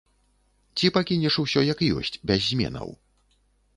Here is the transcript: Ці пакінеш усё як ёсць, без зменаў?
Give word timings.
Ці 0.79 0.91
пакінеш 0.95 1.37
усё 1.45 1.65
як 1.73 1.79
ёсць, 1.99 2.17
без 2.33 2.39
зменаў? 2.49 2.89